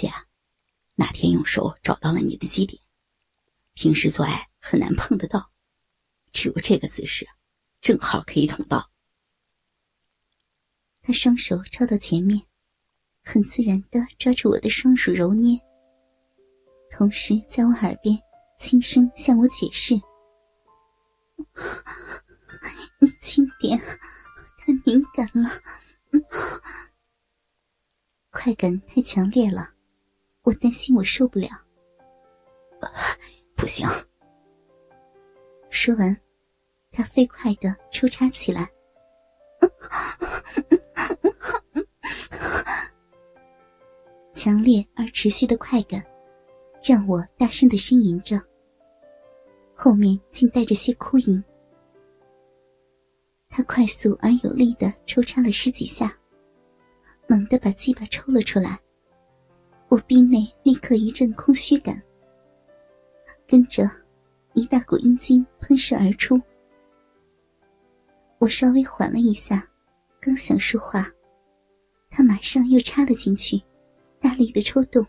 [0.00, 0.10] 姐，
[0.94, 2.82] 那天用手找到了你的基点，
[3.74, 5.52] 平时做爱很难碰得到，
[6.32, 7.28] 只有这个姿势，
[7.82, 8.90] 正好可以捅到。
[11.02, 12.46] 他双手抄到前面，
[13.22, 15.60] 很自然的抓住我的双手揉捏，
[16.90, 18.18] 同时在我耳边
[18.58, 20.00] 轻声向我解释
[23.00, 23.78] ：“你轻点，
[24.56, 25.46] 太敏感了。”
[28.32, 29.74] 快感太强烈了，
[30.42, 31.48] 我担心我受不了。
[33.56, 33.86] 不行。
[35.68, 36.16] 说完，
[36.90, 38.68] 他飞快的抽插起来。
[44.32, 46.02] 强烈而持续的快感，
[46.82, 48.40] 让我大声的呻吟着，
[49.74, 51.42] 后面竟带着些哭吟。
[53.50, 56.16] 他快速而有力的抽插了十几下，
[57.28, 58.80] 猛地把鸡巴抽了出来，
[59.90, 62.00] 我臂内立刻一阵空虚感，
[63.44, 63.82] 跟着
[64.54, 66.40] 一大股阴茎喷射而出。
[68.38, 69.68] 我稍微缓了一下，
[70.20, 71.10] 刚想说话，
[72.08, 73.60] 他马上又插了进去，
[74.20, 75.04] 大力的抽动。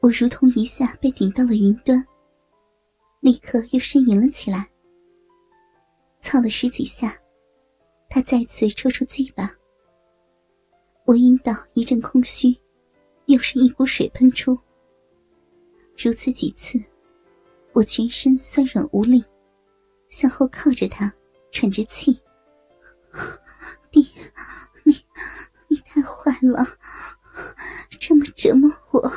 [0.00, 2.04] 我如同一下被顶到了云端，
[3.20, 4.68] 立刻又呻吟了起来。
[6.18, 7.16] 操了十几下，
[8.10, 9.48] 他再次抽出鸡巴。
[11.04, 12.52] 我阴道一阵空虚，
[13.26, 14.58] 又是一股水喷出。
[15.96, 16.82] 如此几次，
[17.72, 19.24] 我全身酸软无力，
[20.08, 21.12] 向后靠着他，
[21.50, 22.20] 喘着气。
[23.92, 24.06] 你，
[24.84, 24.94] 你，
[25.68, 26.64] 你太坏了，
[27.98, 29.10] 这么折磨我，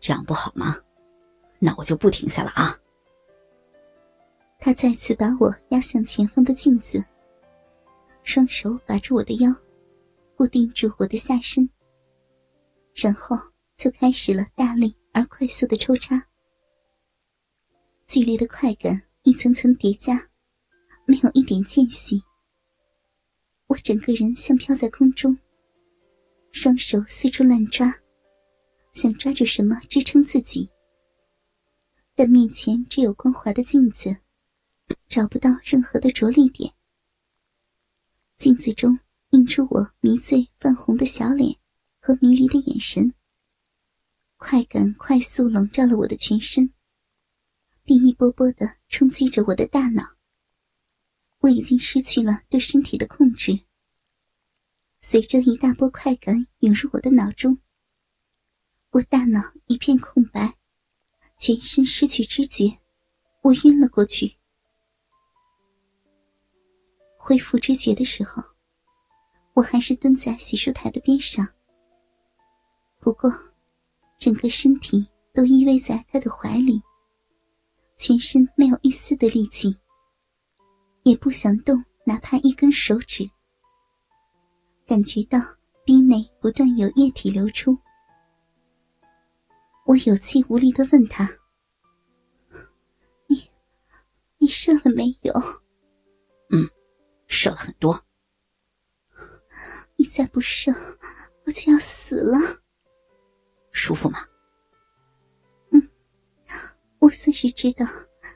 [0.00, 0.76] 这样不好吗？
[1.58, 2.78] 那我就不停下了啊。
[4.60, 7.04] 他再次把我压向前方的镜子，
[8.22, 9.52] 双手把住我的腰，
[10.36, 11.68] 固定住我的下身，
[13.00, 13.36] 然后
[13.76, 16.26] 就开始了大力而快速的抽插。
[18.06, 20.28] 剧烈的快感一层层叠加，
[21.06, 22.22] 没有一点间隙。
[23.68, 25.38] 我整个人像飘在空中，
[26.52, 27.94] 双手四处乱抓，
[28.92, 30.68] 想抓住什么支撑自己，
[32.14, 34.16] 但面前只有光滑的镜子。
[35.08, 36.72] 找不到任何的着力点。
[38.36, 38.98] 镜子中
[39.30, 41.56] 映出我迷醉泛红的小脸
[42.00, 43.14] 和迷离的眼神。
[44.36, 46.72] 快感快速笼罩了我的全身，
[47.84, 50.16] 并一波波的冲击着我的大脑。
[51.40, 53.60] 我已经失去了对身体的控制。
[54.98, 57.58] 随着一大波快感涌入我的脑中，
[58.90, 60.58] 我大脑一片空白，
[61.38, 62.80] 全身失去知觉，
[63.42, 64.36] 我晕了过去。
[67.16, 68.42] 恢复知觉的时候，
[69.54, 71.46] 我还是蹲在洗漱台的边上。
[73.10, 73.28] 不过，
[74.18, 75.04] 整个身体
[75.34, 76.80] 都依偎在他的怀里，
[77.96, 79.76] 全身没有一丝的力气，
[81.02, 83.28] 也不想动哪怕一根手指。
[84.86, 85.40] 感觉到
[85.84, 87.76] 鼻内不断有液体流出，
[89.86, 91.28] 我有气无力的问他
[93.26, 93.50] ：“你，
[94.38, 95.34] 你射了没有
[96.50, 96.70] ？”“嗯。”
[97.26, 98.00] 射了很多，
[99.96, 100.70] 你再不射，
[101.44, 102.38] 我就要死了。
[103.82, 104.18] 舒服吗？
[105.70, 105.88] 嗯，
[106.98, 107.86] 我算是知道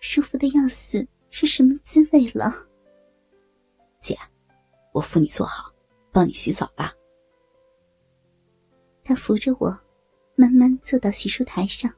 [0.00, 2.50] 舒服的要死是什么滋味了。
[3.98, 4.16] 姐，
[4.94, 5.70] 我扶你坐好，
[6.10, 6.90] 帮你洗澡吧。
[9.04, 9.78] 他扶着我，
[10.36, 11.92] 慢慢坐到洗漱台上，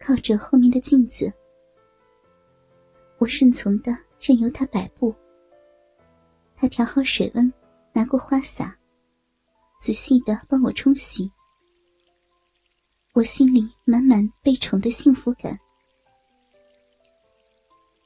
[0.00, 1.30] 靠着后面的镜子。
[3.18, 5.14] 我顺从的任由他摆布。
[6.56, 7.52] 他调好水温，
[7.92, 8.74] 拿过花洒，
[9.78, 11.30] 仔细的帮我冲洗。
[13.14, 15.58] 我心里满满被宠的幸福感。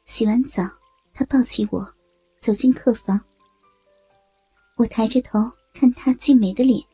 [0.05, 0.65] 洗完澡，
[1.15, 1.87] 他抱起我，
[2.41, 3.21] 走进客房。
[4.75, 5.39] 我抬着头
[5.73, 6.85] 看他俊美的脸，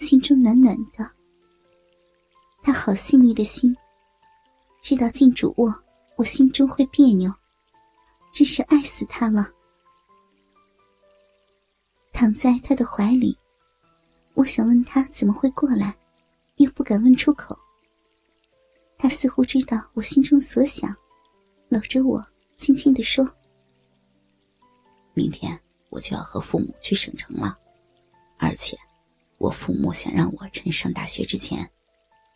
[0.00, 1.08] 心中暖暖的。
[2.60, 3.72] 他好细腻的心，
[4.82, 5.72] 知道进主卧，
[6.16, 7.32] 我心中会别扭，
[8.32, 9.48] 真是爱死他了。
[12.12, 13.38] 躺在他的怀里，
[14.34, 15.96] 我想问他怎么会过来，
[16.62, 17.58] 又不敢问出口。
[18.96, 20.94] 他似乎知道我心中所想，
[21.68, 22.24] 搂着我，
[22.56, 23.28] 轻轻地说
[25.12, 25.60] ：“明天
[25.90, 27.58] 我就要和父母去省城了，
[28.38, 28.78] 而且，
[29.38, 31.68] 我父母想让我趁上大学之前，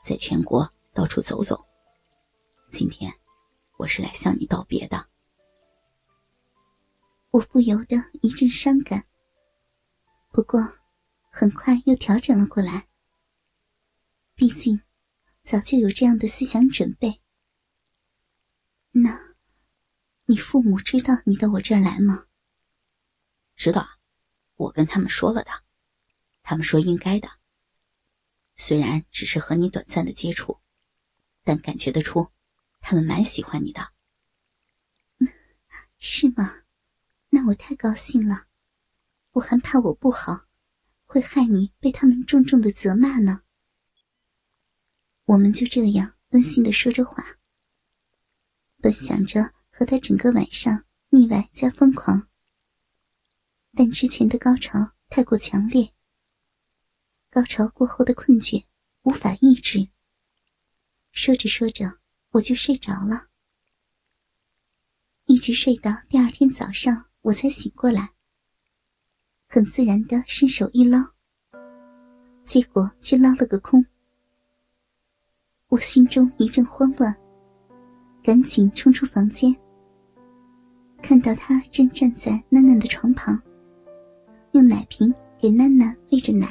[0.05, 1.57] 在全国到处走走。
[2.71, 3.13] 今天，
[3.77, 5.07] 我是来向你道别的。”
[7.31, 9.07] 我不由得一阵伤感。
[10.33, 10.61] 不过，
[11.31, 12.89] 很快又调整了过来。
[14.37, 14.83] 毕竟，
[15.43, 17.23] 早就有这样的思想准备。
[18.91, 19.35] 那，
[20.27, 22.27] 你父母知道你到我这儿来吗？
[23.55, 23.89] 知道，
[24.57, 25.51] 我跟他们说了的，
[26.43, 27.31] 他们说应该的。
[28.55, 30.61] 虽然只是和你短暂的接触，
[31.43, 32.31] 但感觉得出，
[32.81, 33.95] 他们蛮喜欢你的。
[35.99, 36.65] 是吗？
[37.31, 38.49] 那我太高兴了。
[39.33, 40.45] 我还怕我不好，
[41.07, 43.45] 会害你被他们重重的责骂呢。
[45.27, 47.39] 我们就这样温馨的说着话，
[48.81, 52.29] 本想着和他整个晚上腻歪加疯狂，
[53.75, 55.93] 但之前的高潮太过强烈，
[57.29, 58.67] 高潮过后的困倦
[59.03, 59.89] 无法抑制。
[61.11, 61.99] 说着说着，
[62.31, 63.27] 我就睡着了，
[65.25, 68.13] 一直睡到第二天早上，我才醒过来。
[69.49, 71.15] 很自然的伸手一捞，
[72.45, 73.85] 结果却捞了个空。
[75.77, 77.15] 我心中一阵慌乱，
[78.23, 79.55] 赶紧冲出房间，
[81.03, 83.39] 看到他正站在囡囡的床旁，
[84.53, 86.51] 用奶瓶给囡囡喂着奶。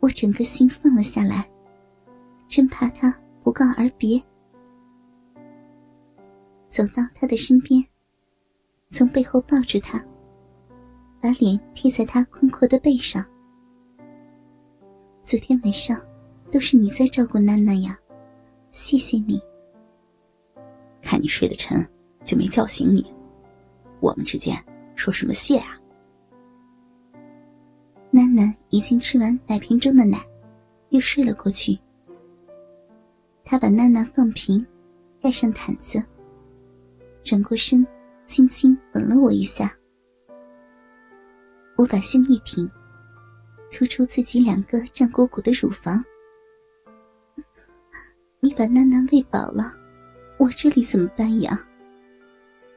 [0.00, 1.48] 我整个心放了下来，
[2.48, 4.20] 真怕他不告而别。
[6.66, 7.80] 走到他的身边，
[8.88, 10.04] 从背后抱住他。
[11.20, 13.24] 把脸贴在他宽阔的背上。
[15.22, 15.96] 昨天晚上
[16.50, 17.98] 都是你在照顾囡囡呀，
[18.70, 19.40] 谢谢你。
[21.02, 21.86] 看你睡得沉，
[22.24, 23.06] 就没叫醒你。
[24.00, 24.56] 我们之间
[24.94, 25.78] 说什么谢啊？
[28.12, 30.18] 囡囡已经吃完奶瓶中的奶，
[30.88, 31.78] 又睡了过去。
[33.44, 34.64] 他把囡囡放平，
[35.20, 36.02] 盖上毯子，
[37.22, 37.86] 转过身，
[38.24, 39.70] 轻轻吻了我一下。
[41.76, 42.68] 我把胸一挺，
[43.70, 46.02] 突出自己两个胀鼓鼓的乳房。
[48.40, 49.74] 你把囡囡喂饱了，
[50.38, 51.58] 我这里怎么办呀？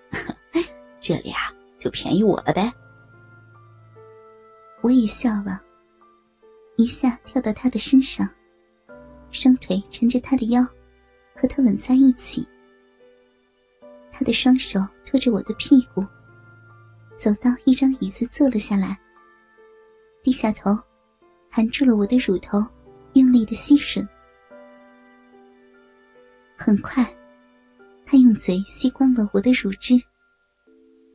[1.00, 2.72] 这里啊，就便宜我了呗。
[4.82, 5.62] 我也笑了，
[6.78, 8.28] 一下跳到他的身上，
[9.30, 10.66] 双腿缠着他的腰，
[11.36, 12.48] 和他吻在一起。
[14.12, 16.04] 他的双手托着我的屁股。
[17.16, 19.00] 走到一张椅子坐了下来，
[20.24, 20.76] 低下头，
[21.52, 22.58] 含住了我的乳头，
[23.14, 24.04] 用力的吸吮。
[26.62, 27.04] 很快，
[28.06, 30.00] 他用嘴吸光了我的乳汁，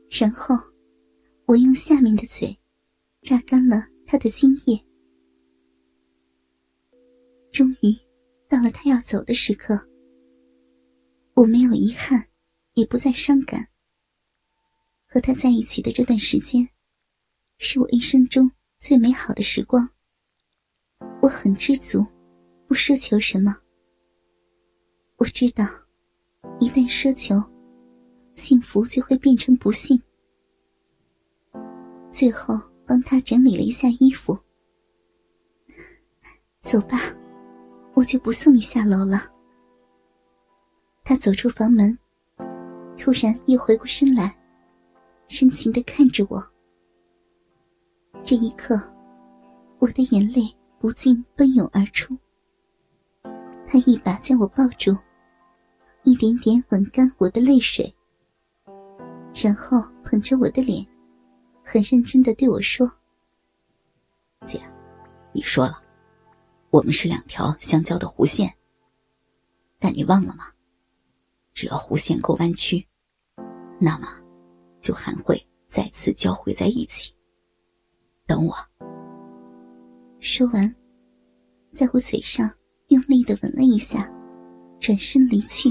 [0.09, 0.53] 然后
[1.45, 2.53] 我用下面的嘴
[3.21, 4.77] 榨干了他的精液。
[7.49, 7.97] 终于
[8.49, 9.79] 到了他要走的时刻，
[11.33, 12.27] 我没有遗憾，
[12.73, 13.65] 也不再伤感。
[15.05, 16.67] 和他在一起的这段时间，
[17.57, 19.89] 是我一生中最美好的时光。
[21.21, 22.05] 我很知足，
[22.67, 23.55] 不奢求什么。
[25.17, 25.65] 我知道，
[26.59, 27.35] 一旦奢求，
[28.35, 29.99] 幸福就会变成不幸。
[32.11, 32.53] 最后
[32.85, 34.37] 帮他整理了一下衣服，
[36.59, 36.99] 走吧，
[37.95, 39.23] 我就不送你下楼了。
[41.03, 41.97] 他走出房门，
[42.95, 44.37] 突然又回过身来。
[45.27, 46.41] 深情的看着我，
[48.23, 48.79] 这一刻，
[49.79, 50.41] 我的眼泪
[50.79, 52.15] 不禁奔涌而出。
[53.67, 54.95] 他一把将我抱住，
[56.07, 57.93] 一点点吻干我的泪水，
[59.35, 60.87] 然后捧着我的脸，
[61.65, 62.89] 很认真的对我说
[64.47, 64.57] ：“姐，
[65.33, 65.83] 你说了，
[66.69, 68.55] 我们是两条相交的弧线，
[69.79, 70.45] 但你忘了吗？
[71.53, 72.87] 只要弧线够弯曲，
[73.77, 74.07] 那么……”
[74.79, 77.13] 就还会再次交汇在一起。
[78.25, 78.55] 等我。
[80.21, 80.73] 说完，
[81.69, 82.49] 在我嘴上
[82.87, 84.09] 用力的吻了一下，
[84.79, 85.69] 转身离去。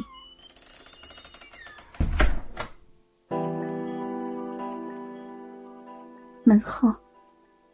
[6.49, 6.95] 门后，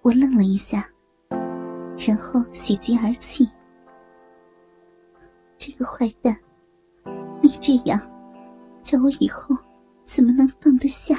[0.01, 0.89] 我愣了一下，
[2.09, 3.47] 然后喜极而泣。
[5.59, 6.35] 这个坏蛋，
[7.43, 8.01] 你这样，
[8.81, 9.55] 叫我以后。
[10.05, 11.17] 怎么能放得下？